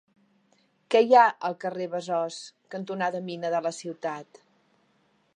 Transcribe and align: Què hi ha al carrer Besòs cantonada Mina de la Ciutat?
Què 0.93 1.01
hi 1.07 1.11
ha 1.17 1.25
al 1.49 1.57
carrer 1.65 1.87
Besòs 1.91 2.37
cantonada 2.75 3.21
Mina 3.27 3.51
de 3.57 3.61
la 3.67 3.73
Ciutat? 3.81 4.41